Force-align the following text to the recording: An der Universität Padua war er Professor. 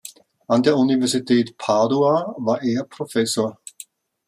An 0.47 0.63
der 0.63 0.77
Universität 0.77 1.59
Padua 1.59 2.33
war 2.39 2.63
er 2.63 2.85
Professor. 2.85 3.59